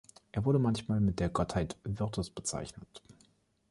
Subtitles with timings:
[0.31, 3.03] Er wurde manchmal mit der Gottheit Virtus bezeichnet.